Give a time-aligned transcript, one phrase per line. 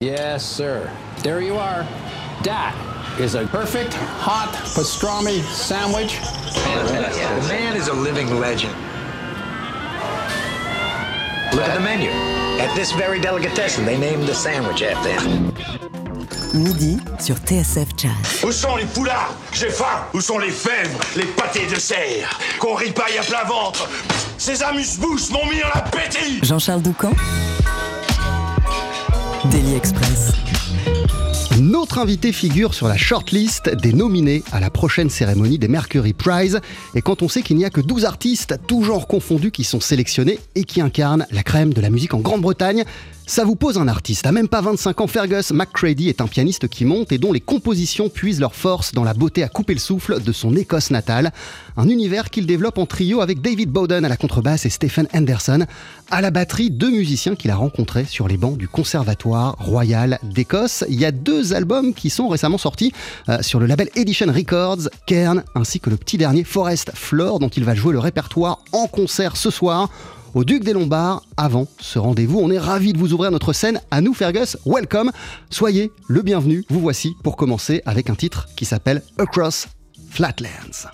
[0.00, 0.88] Yes, sir.
[1.24, 1.82] There you are.
[2.44, 2.72] That
[3.18, 6.14] is a perfect hot pastrami sandwich.
[6.54, 7.42] Fantastic.
[7.42, 8.72] The man is a living legend.
[11.52, 12.10] Look at the menu.
[12.62, 15.52] At this very delicatessen, they named the sandwich after him.
[16.54, 18.44] Midi sur TSF Jazz.
[18.44, 20.96] Où sont les poulards J'ai faim Où sont les fèves?
[21.16, 23.88] Les pâtés de serre Qu'on ripaille à plein ventre
[24.38, 27.12] Ces amuse-bouches m'ont mis en appétit Jean-Charles Doucan.
[29.50, 30.32] Daily Express.
[31.60, 36.60] Notre invité figure sur la shortlist des nominés à la prochaine cérémonie des Mercury Prize.
[36.94, 39.80] Et quand on sait qu'il n'y a que 12 artistes, tous genres confondus, qui sont
[39.80, 42.84] sélectionnés et qui incarnent la crème de la musique en Grande-Bretagne,
[43.26, 44.26] ça vous pose un artiste.
[44.26, 47.40] À même pas 25 ans, Fergus McCready est un pianiste qui monte et dont les
[47.40, 51.32] compositions puisent leur force dans la beauté à couper le souffle de son Écosse natale.
[51.78, 55.64] Un univers qu'il développe en trio avec David Bowden à la contrebasse et Stephen Anderson
[56.10, 60.82] à la batterie, deux musiciens qu'il a rencontrés sur les bancs du Conservatoire Royal d'Écosse.
[60.88, 62.92] Il y a deux albums qui sont récemment sortis
[63.28, 67.48] euh, sur le label Edition Records, Cairn, ainsi que le petit dernier Forest Floor dont
[67.48, 69.88] il va jouer le répertoire en concert ce soir
[70.34, 71.22] au Duc des Lombards.
[71.36, 73.80] Avant ce rendez-vous, on est ravis de vous ouvrir notre scène.
[73.92, 75.12] À nous, Fergus, welcome.
[75.48, 76.64] Soyez le bienvenu.
[76.70, 79.68] Vous voici pour commencer avec un titre qui s'appelle Across
[80.10, 80.88] Flatlands.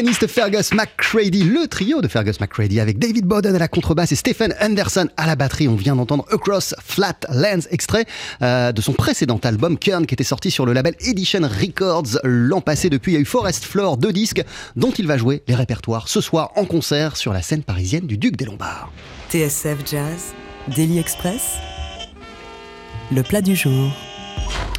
[0.00, 4.14] Pianiste Fergus McCready, le trio de Fergus McCready avec David Bowden à la contrebasse et
[4.14, 5.66] Stephen Anderson à la batterie.
[5.66, 8.04] On vient d'entendre Across Flat Lands, extrait
[8.40, 12.60] euh, de son précédent album Kern qui était sorti sur le label Edition Records l'an
[12.60, 12.90] passé.
[12.90, 14.44] Depuis, il y a eu Forest Floor, deux disques
[14.76, 18.18] dont il va jouer les répertoires ce soir en concert sur la scène parisienne du
[18.18, 18.92] Duc des Lombards.
[19.32, 20.32] TSF Jazz,
[20.76, 21.56] Daily Express,
[23.10, 23.90] le plat du jour.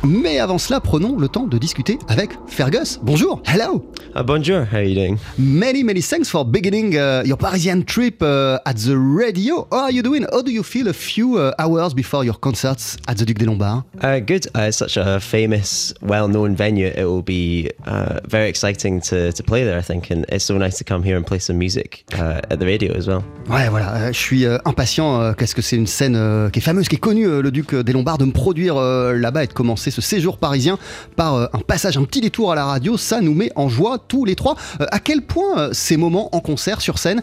[0.03, 2.99] Mais avant cela, prenons le temps de discuter avec Fergus.
[3.03, 3.83] Bonjour, hello.
[4.15, 5.17] Uh, bonjour, how are you doing?
[5.37, 9.67] Many, many thanks for beginning uh, your Parisian trip uh, at the radio.
[9.71, 10.25] How are you doing?
[10.31, 13.45] How do you feel a few uh, hours before your concerts at the Duc des
[13.45, 13.83] Lombards?
[14.01, 14.47] Uh, good.
[14.55, 16.87] Uh, it's such a famous, well-known venue.
[16.87, 20.57] It will be uh, very exciting to, to play there, I think, and it's so
[20.57, 23.21] nice to come here and play some music uh, at the radio as well.
[23.49, 25.21] Ouais, voilà, euh, je suis euh, impatient.
[25.21, 27.91] euh, Qu'est-ce que c'est une scène qui est fameuse, qui est connue, le Duc des
[27.91, 30.77] Lombards, de me produire là-bas et de commencer ce séjour parisien
[31.15, 32.97] par euh, un passage, un petit détour à la radio.
[32.97, 34.55] Ça nous met en joie tous les trois.
[34.81, 37.21] Euh, à quel point euh, ces moments en concert sur scène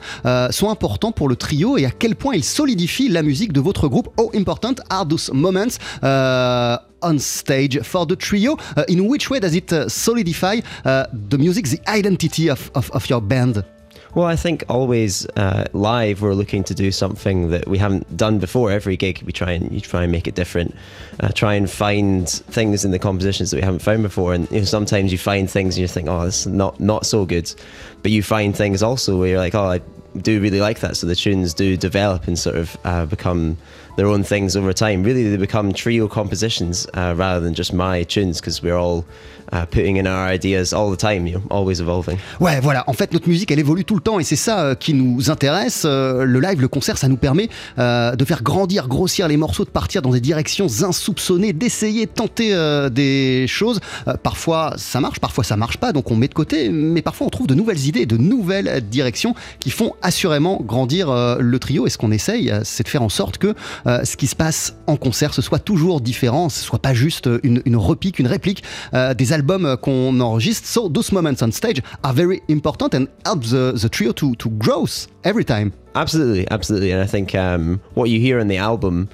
[0.51, 3.89] sont importants pour le trio et à quel point ils solidifient la musique de votre
[3.89, 8.57] groupe How important are those moments on stage for the trio?
[8.89, 13.65] In which way does it solidify the music, the identity of your band?
[14.17, 18.39] Well, I think always uh, live we're looking to do something that we haven't done
[18.39, 18.71] before.
[18.71, 20.75] Every gig we try and you try and make it different.
[21.21, 24.33] Uh, try and find things in the compositions that we haven't found before.
[24.33, 27.05] And you know, sometimes you find things and you think, oh, this is not not
[27.05, 27.53] so good.
[28.03, 29.83] But you find things also where you're like, oh, I
[30.23, 30.97] do really like that.
[30.97, 33.57] So the tunes do develop and sort of uh, become
[33.97, 35.03] their own things over time.
[35.03, 39.05] Really, they become trio compositions uh, rather than just my tunes because we're all
[39.53, 42.19] uh, putting in our ideas all the time, you know, always evolving.
[42.41, 42.85] Ouais, voilà.
[42.89, 45.31] En fait, notre musique, elle évolue tout le temps et c'est ça euh, qui nous
[45.31, 45.83] intéresse.
[45.85, 49.65] Euh, le live, le concert, ça nous permet euh, de faire grandir, grossir les morceaux,
[49.65, 52.37] de partir dans des directions insoupçonnées, d'essayer, de tenter
[52.91, 53.81] des choses.
[54.23, 56.69] Parfois, ça marche, parfois, ça marche pas, donc on met de côté.
[56.69, 61.39] Mais parfois, on trouve de nouvelles idées, de nouvelles directions qui font assurément grandir euh,
[61.41, 61.87] le trio.
[61.87, 63.55] Et ce qu'on essaye, euh, c'est de faire en sorte que
[63.87, 67.29] euh, ce qui se passe en concert, ce soit toujours différent, ce soit pas juste
[67.43, 70.69] une, repique, une réplique des albums qu'on enregistre.
[70.69, 74.49] So those moments on stage are very important and help the, the trio to, to
[74.51, 74.87] grow
[75.25, 75.73] every time.
[75.95, 76.93] Absolutely, absolutely.
[76.93, 79.09] And I think um, what you hear on the album,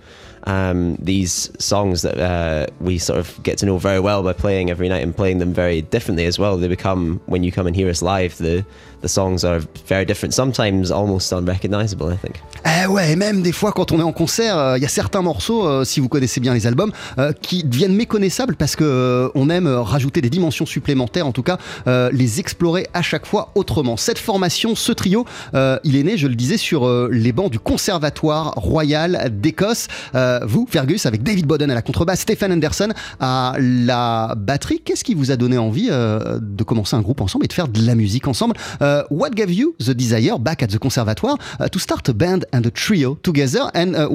[0.44, 4.70] um, these songs that uh, we sort of get to know very well by playing
[4.70, 6.56] every night and playing them very differently as well.
[6.56, 8.64] They become, when you come and hear us live, the,
[9.02, 12.42] the songs are very different, sometimes almost unrecognizable, I think.
[12.64, 14.88] Eh ouais, et même des fois quand on est en concert, euh, il y a
[14.88, 18.84] certains morceaux, euh, si vous connaissez bien les albums, euh, qui deviennent méconnaissables parce que
[18.84, 23.02] euh, on aime euh, rajouter des dimensions supplémentaires, en tout cas euh, les explorer à
[23.02, 23.96] chaque fois autrement.
[23.96, 27.50] Cette formation, ce trio, euh, il est né, je le disais, sur euh, les bancs
[27.50, 29.88] du Conservatoire Royal d'Écosse.
[30.14, 32.88] Euh, vous, Fergus, avec David Bowden à la contrebasse, Stephen Anderson
[33.20, 34.80] à la batterie.
[34.84, 37.68] Qu'est-ce qui vous a donné envie euh, de commencer un groupe ensemble et de faire
[37.68, 38.54] de la musique ensemble?
[38.92, 42.44] Euh, What gave you the desire back at the Conservatoire uh, to start a band
[42.52, 43.70] and a trio together?
[43.74, 44.08] And uh,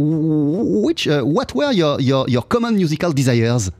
[0.86, 3.72] which, uh, what were your, your, your common musical desires?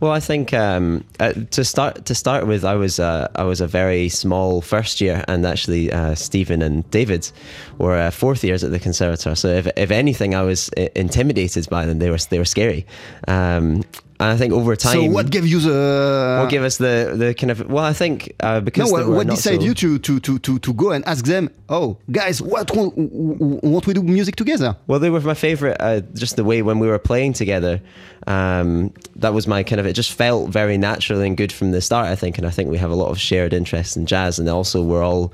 [0.00, 3.60] Well, I think um, uh, to start to start with, I was uh, I was
[3.60, 7.30] a very small first year, and actually uh, Stephen and David
[7.78, 9.36] were uh, fourth years at the conservatoire.
[9.36, 11.98] So if, if anything, I was i- intimidated by them.
[11.98, 12.84] They were they were scary.
[13.28, 13.82] Um,
[14.20, 16.40] and I think over time, So what gave you the...
[16.42, 19.04] what gave us the the kind of well, I think uh, no, because what, they
[19.06, 21.96] were what decided so- you to, to, to, to, to go and ask them, oh,
[22.12, 24.76] guys, what won't we do music together?
[24.86, 25.78] Well, they were my favorite.
[25.80, 27.80] Uh, just the way when we were playing together,
[28.26, 29.86] um, that was my kind of.
[29.86, 32.06] It just felt very natural and good from the start.
[32.08, 34.46] I think, and I think we have a lot of shared interests in jazz, and
[34.50, 35.32] also we're all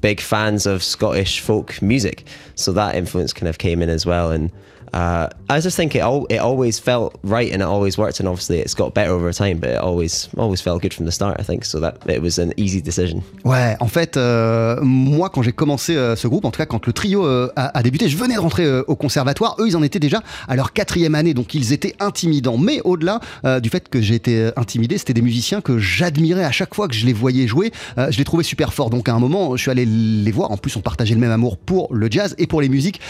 [0.00, 2.24] big fans of Scottish folk music.
[2.54, 4.30] So that influence kind of came in as well.
[4.30, 4.52] And
[4.92, 8.20] uh, I just think it all it always felt right, and it always worked.
[8.20, 11.12] And obviously, it's got better over time, but it always always felt good from the
[11.12, 11.36] start.
[11.38, 13.22] I think so that it was an easy decision.
[13.44, 16.86] Ouais, en fait, euh, moi, quand j'ai commencé euh, ce groupe, en tout cas quand
[16.86, 19.56] le trio euh, a, débuté, je venais de rentrer au conservatoire.
[19.58, 22.58] Eux, ils en étaient déjà à leur quatrième année, donc ils étaient intimidants.
[22.58, 23.20] Mais au-delà
[23.60, 26.94] du fait que j'ai été intimidé, c'était des musiciens que j'admirais à chaque fois que
[26.94, 27.72] je les voyais jouer.
[27.96, 28.90] Je les trouvais super forts.
[28.90, 30.50] Donc à un moment, je suis allé les voir.
[30.50, 33.00] En plus, on partageait le même amour pour le jazz et pour les musiques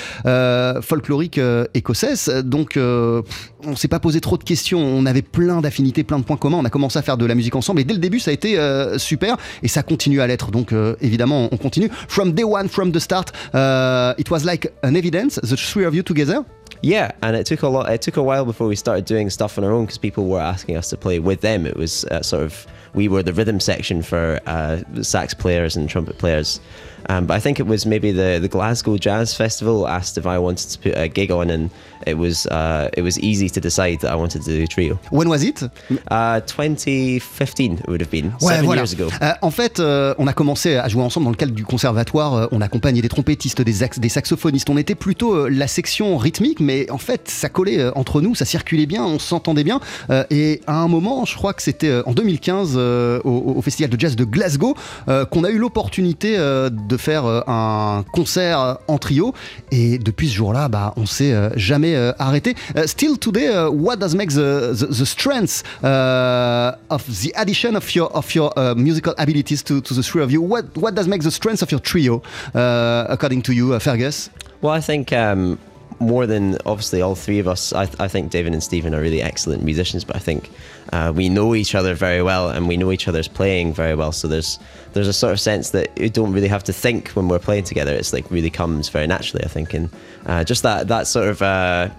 [0.82, 2.28] folkloriques euh, écossaises.
[2.44, 3.22] Donc, euh,
[3.64, 4.80] on s'est pas posé trop de questions.
[4.80, 6.58] On avait plein d'affinités, plein de points communs.
[6.58, 8.34] On a commencé à faire de la musique ensemble et dès le début, ça a
[8.34, 10.50] été euh, super et ça continue à l'être.
[10.50, 11.90] Donc, évidemment, on continue.
[12.08, 13.32] From day one, from the start,
[14.18, 16.44] it was like an evidence, the three of you together.
[16.82, 17.90] Yeah, and it took a lot.
[17.90, 20.40] It took a while before we started doing stuff on our own because people were
[20.40, 21.66] asking us to play with them.
[21.66, 25.88] It was uh, sort of we were the rhythm section for uh, sax players and
[25.88, 26.60] trumpet players.
[27.10, 30.38] Um, but I think it was maybe the, the Glasgow Jazz Festival asked if I
[30.38, 31.70] wanted to put a gig on, and
[32.06, 34.98] it was uh, it was easy to decide that I wanted to do trio.
[35.10, 35.62] When was it?
[36.10, 38.80] Uh, 2015 it would have been Ouais, seven voilà.
[38.82, 39.08] years ago.
[39.22, 42.34] Euh, en fait, euh, on a commencé à jouer ensemble dans le cadre du conservatoire.
[42.34, 44.68] Euh, on accompagnait des trompettistes, des, ax- des saxophonistes.
[44.70, 48.86] On était plutôt la section rythmique, mais en fait, ça collait entre nous, ça circulait
[48.86, 49.80] bien, on s'entendait bien.
[50.30, 53.98] Et à un moment, je crois que c'était en 2015 euh, au, au Festival de
[53.98, 54.74] Jazz de Glasgow,
[55.30, 59.34] qu'on a eu l'opportunité de faire euh, un concert euh, en trio.
[59.70, 62.54] Et depuis ce jour-là, bah, on s'est euh, jamais arrêté.
[62.86, 68.34] Still today, what does make the, the, strength uh, of the addition of your of
[68.34, 70.42] your uh, musical abilities to, to the three of you?
[70.42, 72.22] What what does make the strength of your trio,
[72.54, 74.30] uh, according to you, uh, Fergus?
[74.60, 75.58] Well, I think um,
[76.00, 79.22] more than obviously all three of us, I, I think David and Stephen are really
[79.22, 80.04] excellent musicians.
[80.04, 80.50] But I think
[80.92, 84.12] uh, we know each other very well, and we know each other's playing very well.
[84.12, 84.58] So there's
[84.92, 87.64] there's a sort of sense that you don't really have to think when we're playing
[87.64, 87.92] together.
[87.92, 89.90] It's like really comes very naturally, I think, and
[90.26, 91.42] uh, just that that sort of.
[91.42, 91.90] Uh,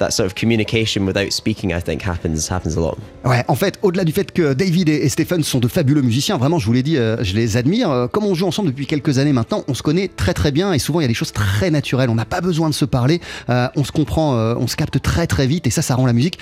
[0.00, 2.98] that sort of communication without speaking, I think, happens happens a lot.
[3.24, 6.58] Ouais, en fait, au-delà du fait que David et, Stephen sont de fabuleux musiciens, vraiment,
[6.58, 7.90] je vous l'ai dit, euh, je les admire.
[7.90, 10.72] Euh, comme on joue ensemble depuis quelques années maintenant, on se connaît très très bien
[10.72, 12.10] et souvent il y a des choses très naturelles.
[12.10, 15.26] On n'a pas besoin de se parler, euh, on se comprend, on se capte très
[15.26, 16.38] très vite et ça, ça rend la musique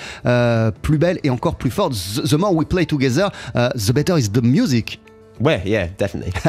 [0.81, 1.93] plus belle et encore plus forte.
[2.23, 4.99] The, more we play together, the better is the music.
[5.39, 6.33] Ouais, yeah, definitely.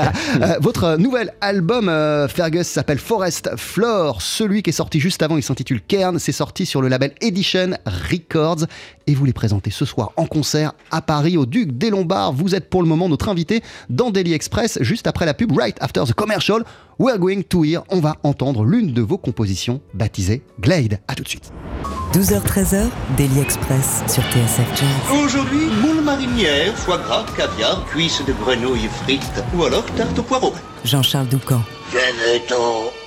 [0.43, 4.23] Euh, votre nouvel album, euh, Fergus, s'appelle Forest Floor.
[4.23, 6.19] Celui qui est sorti juste avant, il s'intitule Cairn.
[6.19, 7.73] C'est sorti sur le label Edition
[8.11, 8.67] Records.
[9.07, 12.33] Et vous les présentez ce soir en concert à Paris, au Duc des Lombards.
[12.33, 14.79] Vous êtes pour le moment notre invité dans Daily Express.
[14.83, 16.63] Juste après la pub, right after the commercial,
[16.99, 21.01] we're going to hear, on va entendre l'une de vos compositions baptisée Glade.
[21.09, 21.53] À tout de suite.
[22.13, 25.19] 12h-13h, Daily Express sur TSF Jazz.
[25.25, 30.53] Aujourd'hui, moule marinière, foie gras, caviar, cuisses de grenouille frites ou alors tarte au poireau.
[30.85, 31.63] Jean-Charles Doucan.
[31.93, 33.00] Venez-t'en Venez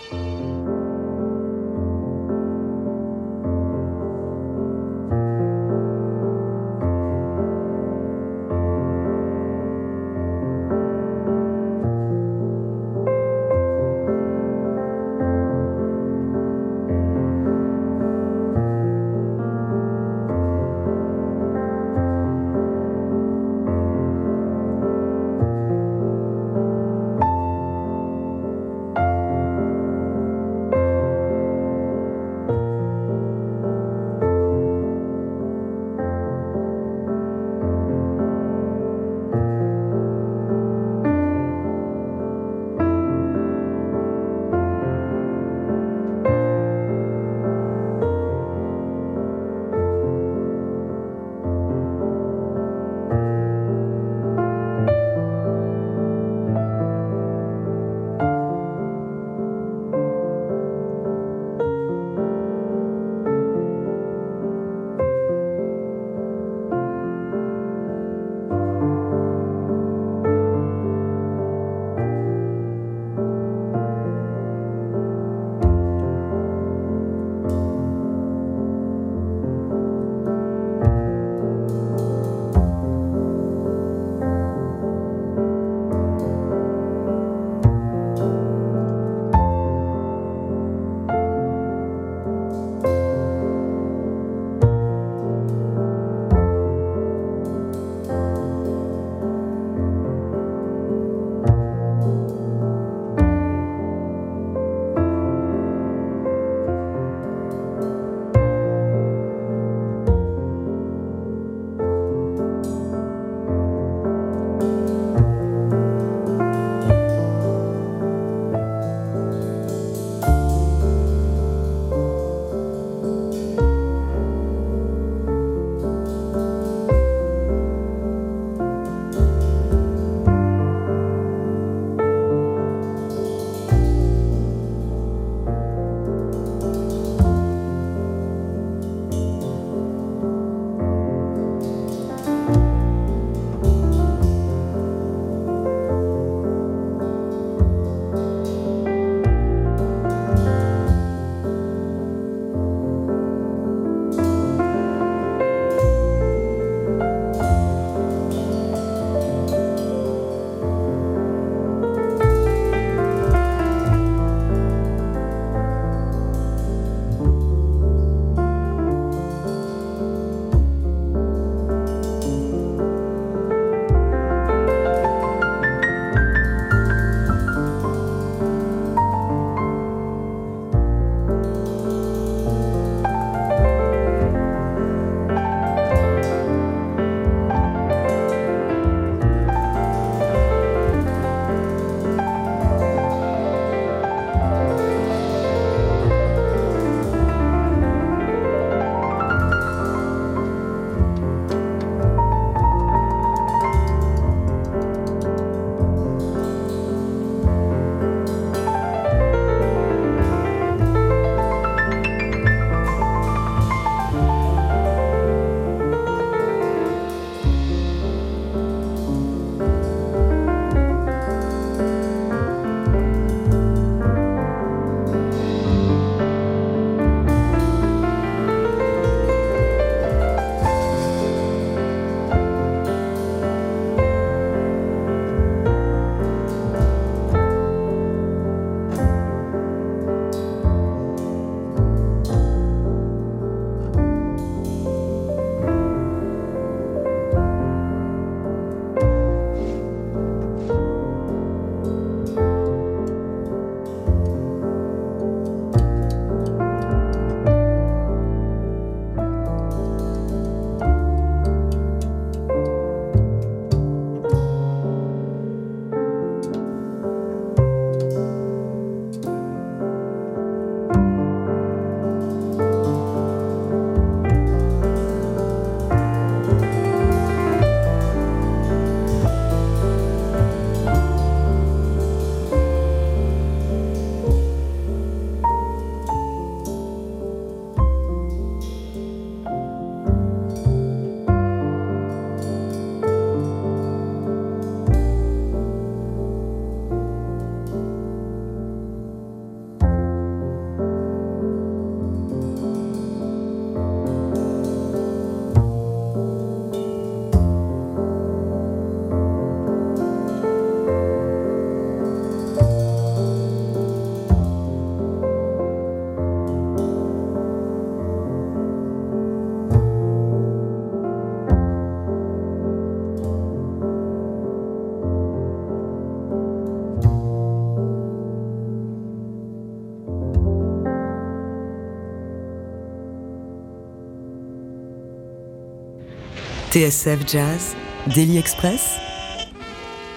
[336.74, 337.76] TSF Jazz,
[338.16, 338.96] Daily Express,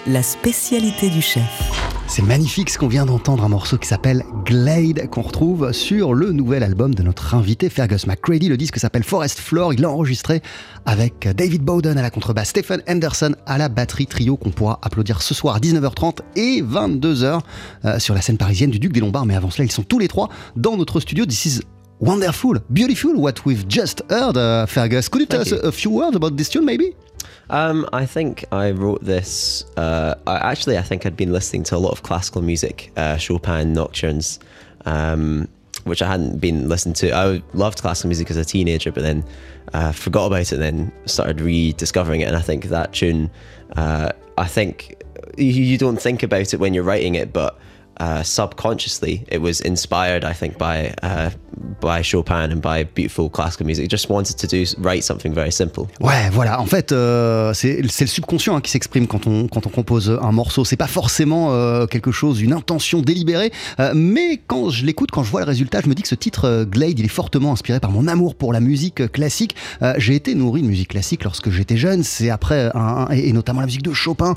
[0.07, 1.43] la spécialité du chef.
[2.07, 6.31] C'est magnifique ce qu'on vient d'entendre, un morceau qui s'appelle Glade, qu'on retrouve sur le
[6.31, 8.49] nouvel album de notre invité Fergus McCready.
[8.49, 9.73] Le disque s'appelle Forest Floor.
[9.73, 10.41] Il l'a enregistré
[10.87, 15.21] avec David Bowden à la contrebasse, Stephen Anderson à la batterie, trio qu'on pourra applaudir
[15.21, 17.39] ce soir à 19h30 et 22h
[17.85, 19.27] euh, sur la scène parisienne du Duc des Lombards.
[19.27, 21.27] Mais avant cela, ils sont tous les trois dans notre studio.
[21.27, 21.61] This is
[21.99, 25.07] wonderful, beautiful what we've just heard, uh, Fergus.
[25.07, 26.95] Could you tell Thank us a, a few words about this tune, maybe?
[27.49, 29.63] Um, I think I wrote this.
[29.77, 33.17] Uh, I, actually, I think I'd been listening to a lot of classical music, uh,
[33.17, 34.39] Chopin nocturnes,
[34.85, 35.47] um,
[35.85, 37.13] which I hadn't been listening to.
[37.13, 39.23] I loved classical music as a teenager, but then
[39.73, 42.25] uh, forgot about it, and then started rediscovering it.
[42.25, 43.31] And I think that tune,
[43.77, 45.01] uh, I think
[45.37, 47.57] you, you don't think about it when you're writing it, but
[47.99, 51.29] uh, subconsciously, it was inspired, I think, by uh,
[51.81, 53.89] by Chopin and by beautiful classical music.
[53.89, 55.87] Just wanted to do write something very simple.
[55.99, 56.59] Ouais, voilà.
[56.59, 60.31] En fait, euh, c'est le subconscient hein, qui s'exprime quand on, quand on compose un
[60.31, 60.65] morceau.
[60.65, 63.51] C'est pas forcément euh, quelque chose, une intention délibérée.
[63.79, 66.15] euh, mais quand je l'écoute, quand je vois le résultat, je me dis que ce
[66.15, 69.55] titre Glade, il est fortement inspiré par mon amour pour la musique classique.
[69.97, 72.03] J'ai été nourri de musique classique lorsque j'étais jeune.
[72.03, 72.71] C'est après,
[73.11, 74.33] et notamment la musique de Chopin,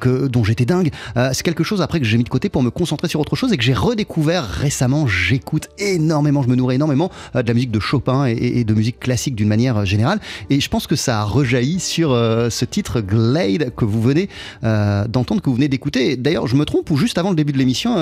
[0.00, 0.90] que, dont j'étais dingue.
[1.32, 3.52] C'est quelque chose après que j'ai mis de côté pour me concentrer sur autre chose
[3.52, 5.06] et que j'ai redécouvert récemment.
[5.06, 9.00] J'écoute énormément, je me nourris énormément euh, de la musique de Chopin et, de musique
[9.00, 10.20] classique d'une manière euh, générale.
[10.50, 14.28] Et je pense que ça a rejailli sur euh, ce titre Glade que vous venez
[14.62, 16.16] d'entendre, que vous venez d'écouter.
[16.16, 17.96] D'ailleurs, je me trompe ou juste avant le début de l'émission,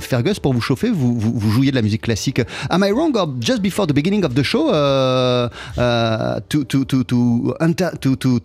[0.00, 2.40] Fergus, pour vous chauffer, vous, jouiez de la musique classique.
[2.70, 4.70] Am I wrong or just before the beginning of the show
[6.48, 7.04] to, to, to,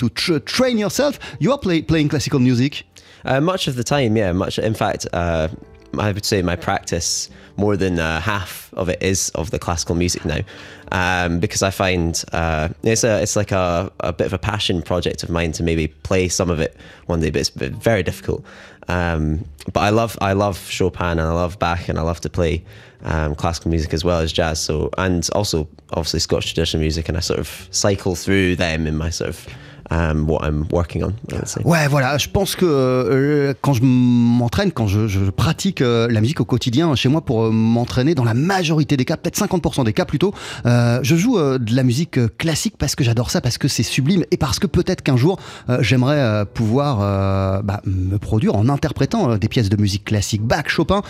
[0.10, 2.86] to, train yourself, you are play, playing classical music?
[3.26, 4.32] Uh, much of the time, yeah.
[4.32, 5.48] Much, in fact, uh,
[6.00, 9.96] I would say my practice more than uh, half of it is of the classical
[9.96, 10.42] music now,
[10.92, 14.82] um, because I find uh, it's a it's like a, a bit of a passion
[14.82, 18.44] project of mine to maybe play some of it one day, but it's very difficult.
[18.88, 22.30] Um, but I love I love Chopin and I love Bach and I love to
[22.30, 22.64] play
[23.04, 24.60] um, classical music as well as jazz.
[24.60, 28.98] So and also obviously Scottish traditional music, and I sort of cycle through them in
[28.98, 29.48] my sort of
[29.92, 31.14] um, what I'm working on.
[31.64, 36.42] Ouais, voilà, je pense que euh, quand je m'entraîne, quand je, pratique euh, la musique
[36.42, 39.94] au quotidien chez moi pour euh, m'entraîner, dans la majorité des cas, peut-être 50% des
[39.94, 40.34] cas plutôt,
[40.66, 44.38] je joue de la musique classique parce que j'adore ça, parce que c'est sublime et
[44.38, 45.40] parce que peut-être qu'un jour
[45.80, 50.42] j'aimerais pouvoir bah, me produire en interprétant des pièces de musique classique.
[50.42, 51.02] Bach, Chopin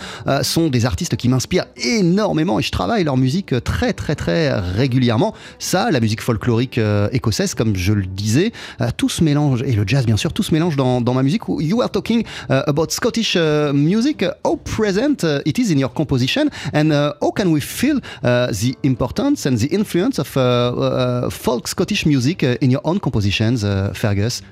[0.42, 5.34] sont des artistes qui m'inspirent énormément et je travaille leur musique très très très régulièrement.
[5.58, 6.80] Ça, la musique folklorique
[7.12, 8.52] écossaise, comme je le disais,
[8.96, 11.42] tout se mélange, et le jazz bien sûr, tout se mélange dans, ma musique.
[11.48, 15.92] You are talking uh, about Scottish uh, music, how present uh, it is in your
[15.92, 21.30] composition, and uh, how can we feel uh, the importance and the influence of uh,
[21.30, 24.42] folk Scottish music in your own compositions, Fergus?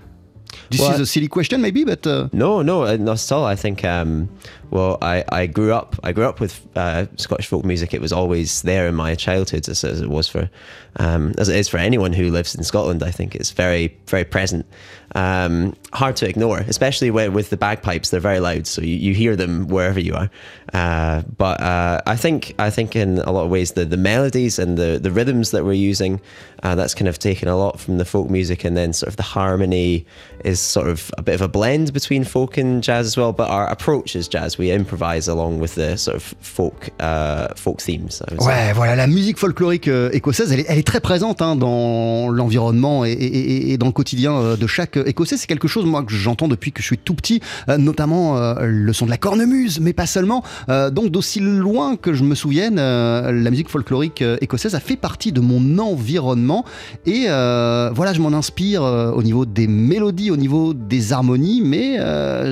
[0.71, 2.07] This Well, is a silly question maybe, but...
[2.07, 3.45] Uh, No, no, uh, not at all.
[3.45, 4.29] I think, um,
[4.71, 5.97] well, I, I grew up.
[6.03, 7.95] I grew up with uh, Scottish folk music.
[7.95, 10.51] It was always there in my childhood, as, as it was for,
[10.97, 13.03] um, as it is for anyone who lives in Scotland.
[13.03, 14.67] I think it's very, very present.
[15.15, 18.11] Um, hard to ignore, especially with the bagpipes.
[18.11, 20.31] They're very loud, so you, hear them wherever you are.
[20.73, 24.77] Uh, but uh, I think, I think in a lot of ways, the, melodies and
[24.77, 26.21] the, rhythms that we're using,
[26.65, 29.17] uh, that's kind of taken a lot from the folk music, and then sort of
[29.17, 30.05] the harmony
[30.45, 33.33] is sort of a bit of a blend between folk and jazz as well.
[33.33, 34.59] But our approach is jazz.
[34.59, 38.23] We improvise along with the sort of folk uh, folk themes.
[38.39, 43.93] Voilà, la musique folklorique euh, écossaise, est, très présente hein, dans l'environnement et, dans le
[43.93, 45.37] quotidien euh, de chaque Écossais.
[45.37, 48.55] C'est quelque chose, moi, que j'entends depuis que je suis tout petit, euh, notamment euh,
[48.61, 50.43] le son de la cornemuse, mais pas seulement.
[50.69, 55.33] Euh, donc, d'aussi loin que je me souvienne, la musique folklorique écossaise a fait partie
[55.33, 56.65] de mon environnement.
[57.07, 61.99] Et voilà, je m'en inspire au niveau des mélodies, au niveau des harmonies, mais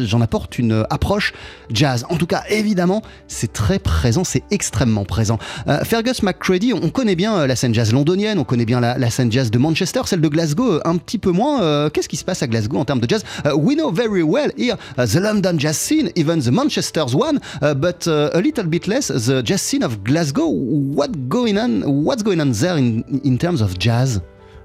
[0.04, 1.32] j'en apporte une approche
[1.70, 2.04] jazz.
[2.08, 5.38] En tout cas, évidemment, c'est très présent, c'est extrêmement présent.
[5.84, 9.50] Fergus McCready, on connaît bien la scène jazz londonienne, on connaît bien la, scène jazz
[9.50, 11.90] de Manchester, celle de Glasgow un petit peu moins.
[11.90, 14.50] Qu'est-ce qui se passe à Glasgow en termes de jazz Uh, We know very well
[14.56, 18.86] here uh, the London jazz scene, even the Manchester's one, uh, but a little bit
[18.88, 20.48] less the jazz scene of Glasgow.
[20.48, 21.82] What going on?
[22.04, 24.20] What's going on there in, in terms of jazz?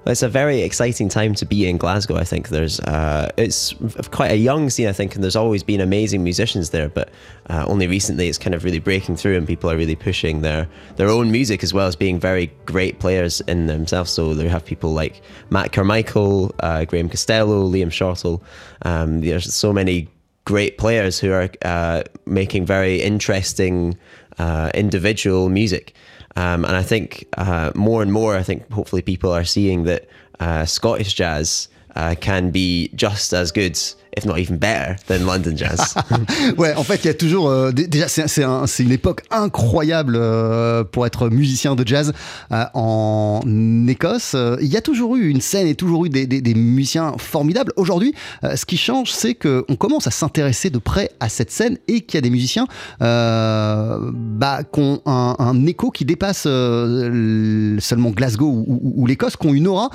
[0.07, 2.15] It's a very exciting time to be in Glasgow.
[2.15, 3.73] I think there's uh, it's
[4.11, 4.87] quite a young scene.
[4.87, 7.09] I think, and there's always been amazing musicians there, but
[7.49, 10.67] uh, only recently it's kind of really breaking through, and people are really pushing their
[10.95, 14.11] their own music as well as being very great players in themselves.
[14.11, 18.41] So they have people like Matt Carmichael, uh, Graham Costello, Liam Shortle.
[18.83, 20.07] Um, there's so many
[20.45, 23.97] great players who are uh, making very interesting
[24.39, 25.93] uh, individual music.
[26.37, 30.07] Um, and I think uh, more and more, I think hopefully people are seeing that
[30.39, 33.75] uh, Scottish jazz uh, can be just as good,
[34.17, 35.95] if not even better, than London jazz.
[36.57, 37.49] ouais, en fait, il y a toujours.
[37.49, 42.13] euh, dé- déjà, c'est un- une époque incroyable euh, pour être musicien de jazz
[42.51, 43.41] euh, en
[43.87, 44.35] Écosse.
[44.61, 47.71] Il y a toujours eu une scène et toujours eu des, des- musiciens formidables.
[47.75, 52.01] Aujourd'hui, ce qui change, c'est qu'on commence à s'intéresser de près à cette scène et
[52.01, 52.65] qu'il y a des musiciens
[52.99, 59.89] bah, qui ont un, écho qui dépasse seulement Glasgow ou, l'Écosse, qui ont une aura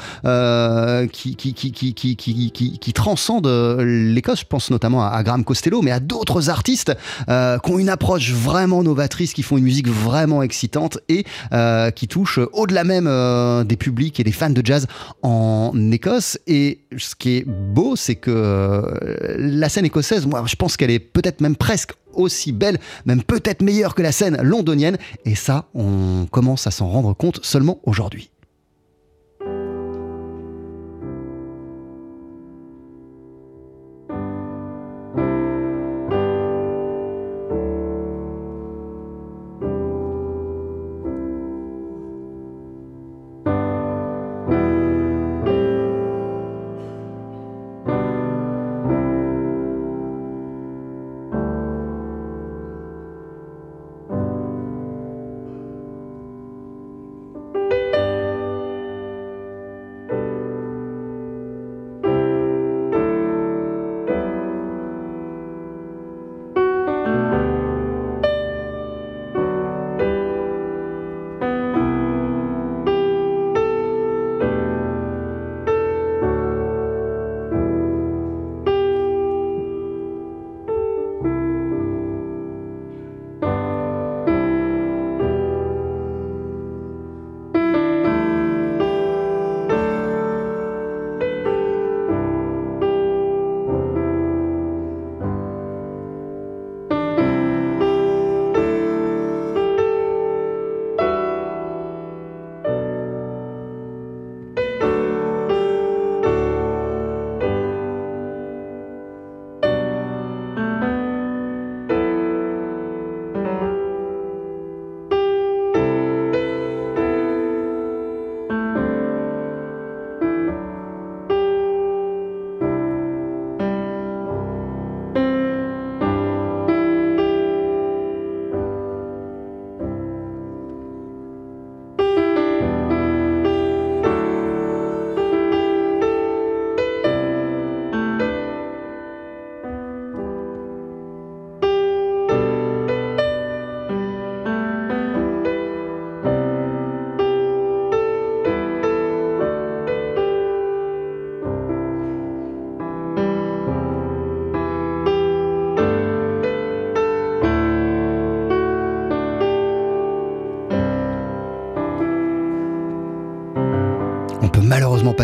[1.13, 1.73] qui, qui, qui,
[2.79, 3.47] qui, transcende
[4.13, 4.41] l'Écosse.
[4.41, 6.93] Je pense notamment à, à Graham Costello, mais à d'autres artistes
[7.29, 11.91] euh, qui ont une approche vraiment novatrice, qui font une musique vraiment excitante et euh,
[11.91, 14.87] qui touchent au-delà même euh, des publics et des fans de jazz
[15.23, 16.39] en Écosse.
[16.47, 18.83] Et ce qui est beau, c'est que euh,
[19.39, 23.63] la scène écossaise, moi, je pense qu'elle est peut-être même presque aussi belle, même peut-être
[23.63, 24.99] meilleure que la scène londonienne.
[25.25, 28.31] Et ça, on commence à s'en rendre compte seulement aujourd'hui.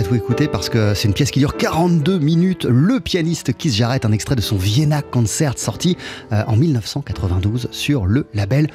[0.09, 2.65] Tout écouter parce que c'est une pièce qui dure 42 minutes.
[2.65, 5.99] Le pianiste Keith Jarrett, un extrait de son Vienna Concert sorti
[6.33, 8.69] euh, en 1992 sur le label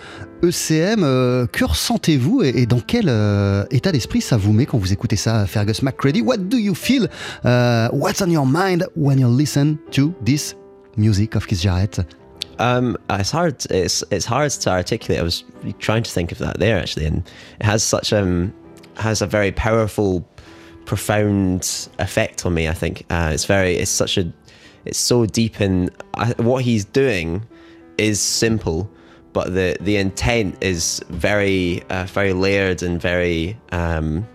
[0.43, 1.04] ECM.
[1.04, 5.15] Euh, que ressentez-vous et, dans quel euh, état d'esprit ça vous met quand vous écoutez
[5.15, 6.22] ça, Fergus McCready?
[6.22, 7.08] What do you feel
[7.43, 10.56] What's on your mind when you listen to this
[10.98, 12.00] music of Keith Jarrett?
[12.60, 13.56] Um, it's hard.
[13.72, 15.19] It's it's hard to articulate.
[15.19, 15.43] I was
[15.80, 17.24] trying to think of that there actually, and
[17.60, 18.54] it has such um
[18.96, 20.24] has a very powerful,
[20.86, 22.67] profound effect on me.
[22.67, 23.76] I think uh, it's very.
[23.76, 24.32] It's such a.
[24.86, 25.89] It's so deep in
[26.38, 27.46] what he's doing
[27.98, 28.89] is simple,
[29.32, 34.28] but the the intent is very uh, very layered and very um,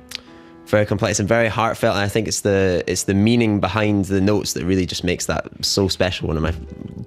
[0.66, 1.96] very complex and very heartfelt.
[1.96, 5.26] And I think it's the it's the meaning behind the notes that really just makes
[5.26, 6.28] that so special.
[6.28, 6.54] One of my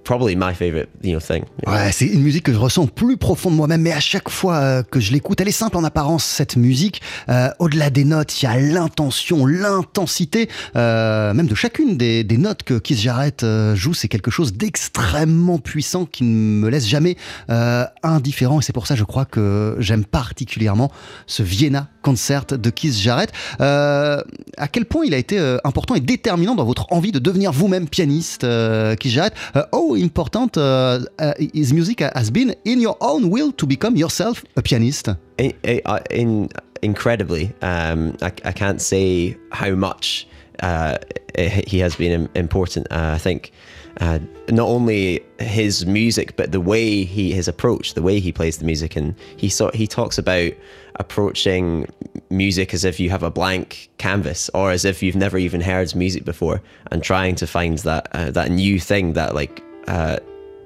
[0.04, 1.44] probably my favorite you know thing.
[1.68, 4.56] Ouais, c'est une musique que je ressens plus profond de moi-même, mais à chaque fois
[4.56, 7.02] euh, que je l'écoute, elle est simple en apparence, cette musique.
[7.30, 12.64] Euh, Au-delà des notes, il y a l'intention, l'intensité, euh, même de chacune des, notes
[12.64, 17.18] que Keith Jarrett joue, c'est quelque chose d'extrêmement puissant qui ne me laisse jamais
[18.02, 18.60] indifférent.
[18.60, 20.92] Et c'est pour ça, je crois que j'aime particulièrement
[21.28, 23.32] ce Vienna Concert de Keith Jarrett.
[23.60, 27.88] À quel point il a été important et déterminant dans votre envie de devenir vous-même
[27.88, 29.34] pianiste, Keith Jarrett?
[29.56, 29.64] Euh,
[29.96, 34.62] Important uh, uh, his music has been in your own will to become yourself a
[34.62, 35.10] pianist?
[35.38, 35.54] in,
[36.10, 36.50] in
[36.82, 40.28] incredibly um, I, I can't say how much
[40.62, 40.98] uh,
[41.38, 43.52] he has been important uh, I think
[44.00, 48.58] uh, not only his music but the way he his approach, the way he plays
[48.58, 50.54] the music, and he sort he talks about
[50.96, 51.88] approaching
[52.30, 55.94] music as if you have a blank canvas or as if you've never even heard
[55.96, 59.62] music before, and trying to find that uh, that new thing that like.
[59.88, 60.18] Uh,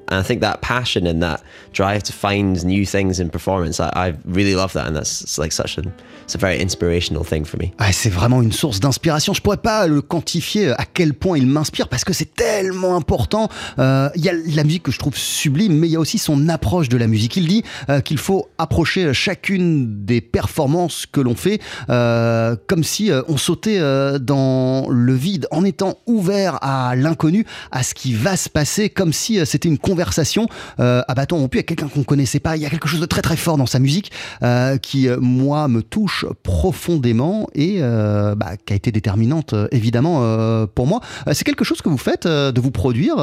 [0.09, 1.41] and I think that passion and that
[1.73, 5.51] drive to find new things in performance, I, I really love that, and that's like
[5.51, 5.91] such an
[6.23, 7.71] it's a very inspirational thing for me.
[7.77, 9.33] Ah, c'est vraiment une source d'inspiration.
[9.33, 13.47] Je pourrais pas le quantifier à quel point il m'inspire parce que c'est tellement important.
[13.77, 16.17] Euh, Il y a la musique que je trouve sublime, mais il y a aussi
[16.17, 17.37] son approche de la musique.
[17.37, 23.11] Il dit euh, qu'il faut approcher chacune des performances que l'on fait euh, comme si
[23.11, 28.13] euh, on sautait euh, dans le vide, en étant ouvert à l'inconnu, à ce qui
[28.13, 30.47] va se passer, comme si euh, c'était une conversation
[30.81, 32.57] euh, à bâton rompu avec quelqu'un qu'on connaissait pas.
[32.57, 34.11] Il y a quelque chose de très très fort dans sa musique
[34.43, 40.87] euh, qui, euh, moi, me touche profondément et bah, qui a été déterminante évidemment pour
[40.87, 40.99] moi.
[41.31, 43.15] C'est quelque chose que vous faites de vous produire,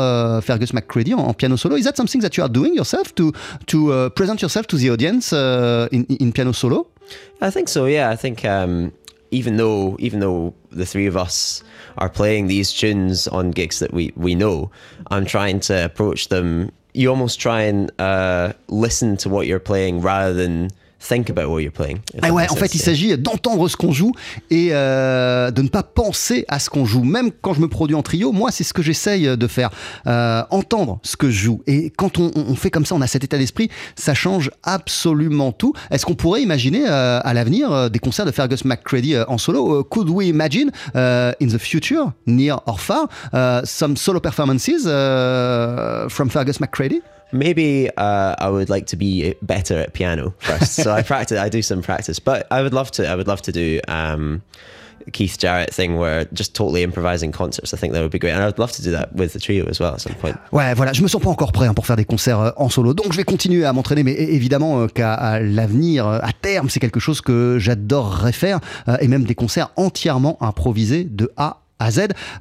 [0.43, 1.77] Fergus McCready, en, en piano solo.
[1.77, 3.33] Is that something that you are doing yourself to
[3.67, 6.89] to uh, present yourself to the audience uh, in, in piano solo?
[7.41, 7.87] I think so.
[7.87, 8.93] Yeah, I think um,
[9.33, 11.65] even though even though the three of us
[11.99, 14.71] are playing these tunes on gigs that we we know,
[15.11, 16.71] I'm trying to approach them.
[16.95, 20.71] You almost try and uh, listen to what you're playing rather than
[21.03, 21.99] think about what you're playing.
[22.23, 24.13] Ah ouais, en fait, il s'agit d'entendre ce qu'on joue
[24.51, 27.03] et euh, de ne pas penser à ce qu'on joue.
[27.03, 29.71] Même quand je me produis en trio, moi, c'est ce que j'essaye de faire.
[30.07, 31.63] Euh, entendre ce que je joue.
[31.67, 35.53] Et quand on, on fait comme ça, on a cet état d'esprit, ça change absolument
[35.53, 35.73] tout.
[35.91, 39.85] Est-ce qu'on pourrait imaginer euh, à l'avenir des concerts de Fergus McCready en solo?
[39.85, 43.09] Could we imagine in the future, near or far,
[43.65, 44.85] some solo performances
[46.09, 47.01] from Fergus McCready?
[47.33, 50.75] Maybe uh, I would like to be better at piano first.
[50.75, 51.39] so I practice.
[51.39, 53.09] I do some practice, but I would love to.
[53.09, 54.43] I would love to do um,
[55.13, 57.75] Keith Jarrett thing where just totally improvising concerts.
[57.75, 59.67] I think that would be great, and I'd love to do that with the trio
[59.67, 60.37] as well at some point.
[60.53, 62.69] Ouais, voilà, je me sens pas encore prêt hein, pour faire des concerts euh, en
[62.69, 66.71] solo, donc je vais continuer à m'entraîner, mais évidemment euh, qu'à l'avenir, euh, à terme,
[66.71, 71.62] c'est quelque chose que j'adorerais faire, euh, et même des concerts entièrement improvisés de A
[71.83, 71.93] à.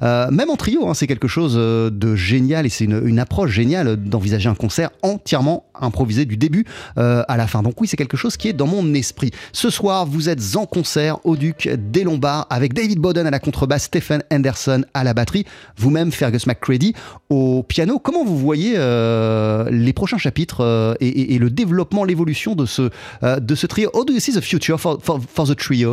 [0.03, 3.51] Euh, même en trio, hein, c'est quelque chose euh, de génial et c'est une, approche
[3.51, 6.65] géniale d'envisager un concert entièrement improvisé du début
[6.97, 7.61] euh, à la fin.
[7.61, 9.31] Donc oui, c'est quelque chose qui est dans mon esprit.
[9.51, 13.39] Ce soir, vous êtes en concert au Duc des Lombards avec David Bowden à la
[13.39, 15.45] contrebasse, Stephen Anderson à la batterie,
[15.77, 16.93] vous-même Fergus McCready
[17.29, 17.99] au piano.
[17.99, 22.89] Comment vous voyez les prochains chapitres et, le développement, l'évolution de ce,
[23.23, 23.89] de ce trio?
[23.93, 25.91] How do you see the future for, for, the trio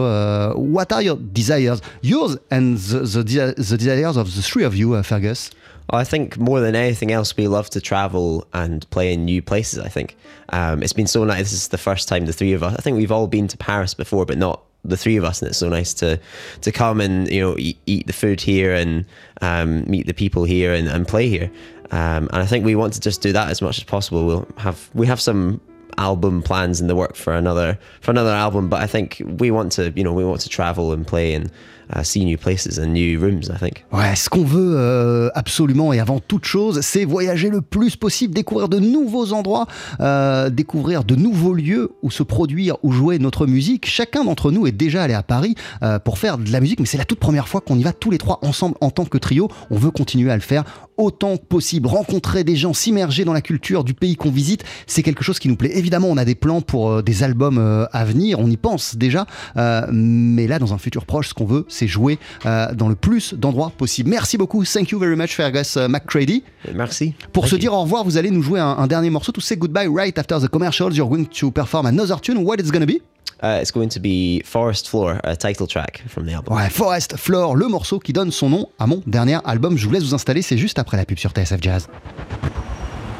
[0.56, 5.02] What are your desires, yours and the, the desires of the three of you, uh,
[5.02, 5.50] Fergus
[5.90, 9.78] I think more than anything else, we love to travel and play in new places.
[9.78, 10.16] I think
[10.50, 11.38] um, it's been so nice.
[11.38, 12.74] This is the first time the three of us.
[12.76, 15.40] I think we've all been to Paris before, but not the three of us.
[15.40, 16.20] And it's so nice to
[16.60, 19.06] to come and you know eat, eat the food here and
[19.40, 21.50] um, meet the people here and, and play here.
[21.90, 24.26] Um, and I think we want to just do that as much as possible.
[24.26, 25.58] We'll have we have some
[25.96, 29.72] album plans in the work for another for another album, but I think we want
[29.72, 31.50] to you know we want to travel and play and
[31.94, 33.50] uh, see new places and new rooms.
[33.50, 33.84] I think.
[33.92, 38.34] Ouais, ce qu'on veut euh, absolument et avant toute chose, c'est voyager le plus possible,
[38.34, 39.66] découvrir de nouveaux endroits,
[40.00, 43.86] euh, découvrir de nouveaux lieux où se produire, où jouer notre musique.
[43.86, 46.86] Chacun d'entre nous est déjà allé à Paris euh, pour faire de la musique, mais
[46.86, 49.18] c'est la toute première fois qu'on y va tous les trois ensemble en tant que
[49.18, 49.48] trio.
[49.70, 50.64] On veut continuer à le faire
[50.96, 55.04] autant que possible, rencontrer des gens, s'immerger dans la culture du pays qu'on visite, c'est
[55.04, 55.70] quelque chose qui nous plaît.
[55.78, 59.24] Évidemment, on a des plans pour des albums à venir, on y pense déjà,
[59.54, 63.70] mais là, dans un futur proche, ce qu'on veut, jouer euh, dans le plus d'endroits
[63.76, 64.10] possible.
[64.10, 66.42] Merci beaucoup, thank you very much, Fergus uh, McCready.
[66.74, 67.14] Merci.
[67.32, 67.60] Pour Thank se you.
[67.60, 70.18] dire au revoir, vous allez nous jouer un, un dernier morceau, to say goodbye right
[70.18, 70.96] after the commercials.
[70.96, 72.38] You're going to perform another tune.
[72.44, 73.00] What it's gonna be?
[73.40, 76.56] Uh, it's going to be Forest Floor, a title track from the album.
[76.56, 79.76] Ouais, Forest Floor, le morceau qui donne son nom à mon dernier album.
[79.78, 81.88] Je vous laisse vous installer, c'est juste après la pub sur TSF Jazz.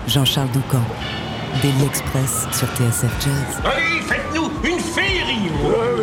[0.09, 0.83] Jean-Charles Doucan,
[1.63, 3.63] Daily Express sur TSF Jazz.
[3.65, 4.48] Allez, faites-nous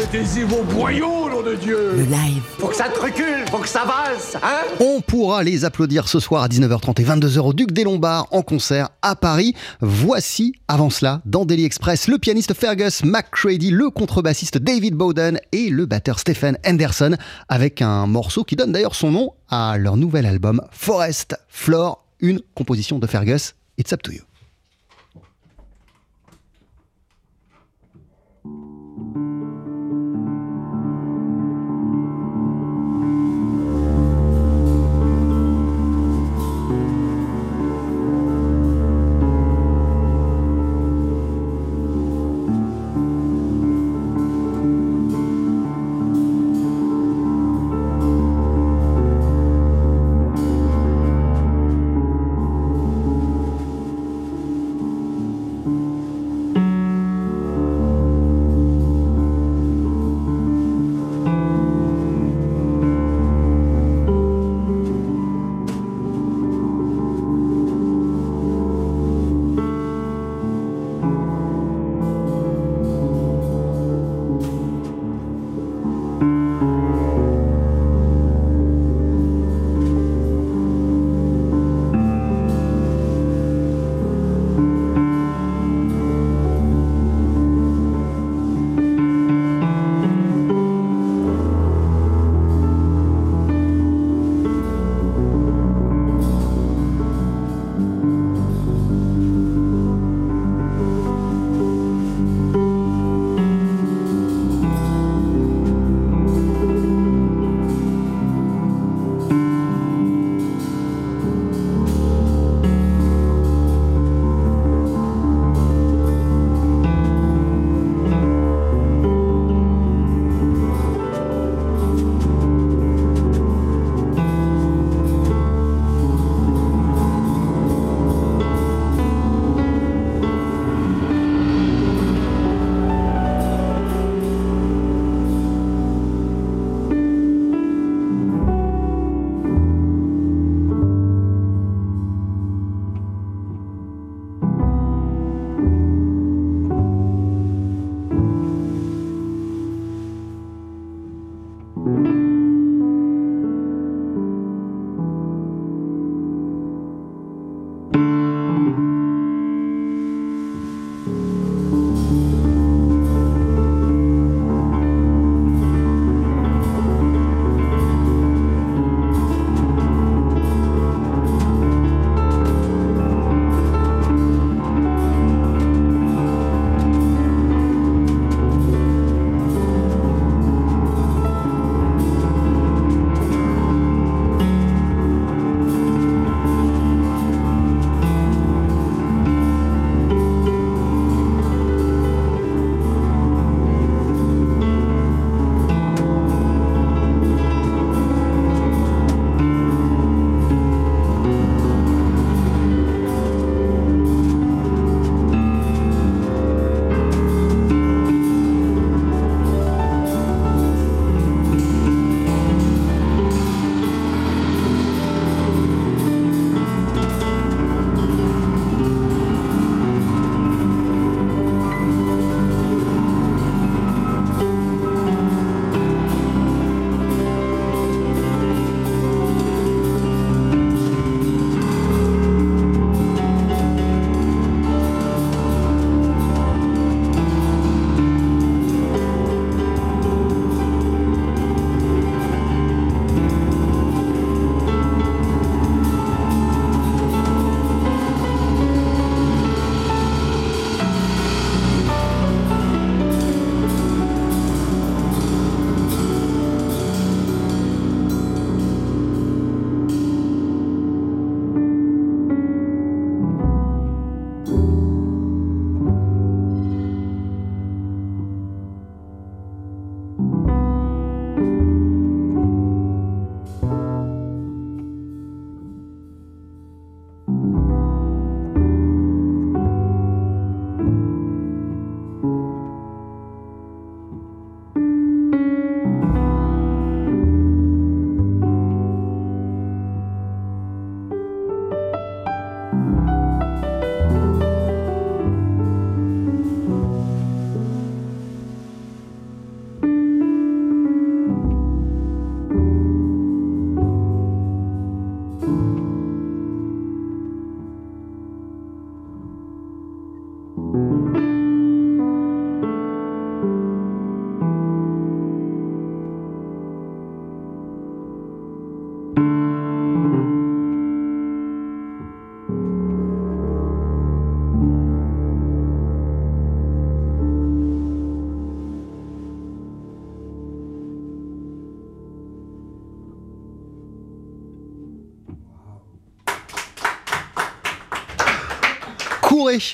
[0.05, 3.67] Mettez-y vos boyaux, nom de Dieu Le live, Faut que ça te recule, faut que
[3.67, 7.71] ça valse, hein On pourra les applaudir ce soir à 19h30 et 22h au Duc
[7.71, 9.55] des Lombards en concert à Paris.
[9.81, 15.71] Voici, avant cela, dans Daily Express, le pianiste Fergus McCready, le contrebassiste David Bowden et
[15.71, 17.15] le batteur Stephen Anderson
[17.49, 22.41] avec un morceau qui donne d'ailleurs son nom à leur nouvel album Forest Floor, une
[22.53, 23.55] composition de Fergus.
[23.79, 24.34] It's up to you.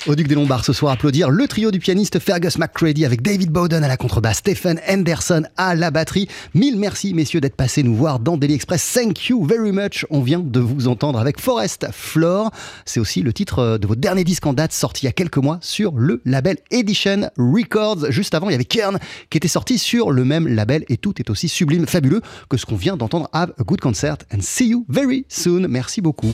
[0.06, 3.50] Au Duc des Lombards ce soir applaudir le trio du pianiste Fergus McCready avec David
[3.50, 6.28] Bowden à la contrebasse, Stephen Anderson à la batterie.
[6.54, 8.92] Mille merci messieurs d'être passés nous voir dans Daily Express.
[8.92, 10.06] Thank you very much.
[10.10, 12.52] On vient de vous entendre avec Forest Floor.
[12.84, 15.38] C'est aussi le titre de votre dernier disque en date sorti il y a quelques
[15.38, 18.10] mois sur le label Edition Records.
[18.10, 21.14] Juste avant, il y avait Kern qui était sorti sur le même label et tout
[21.18, 23.28] est aussi sublime, fabuleux que ce qu'on vient d'entendre.
[23.32, 25.66] Have a good concert and see you very soon.
[25.66, 26.28] Merci beaucoup.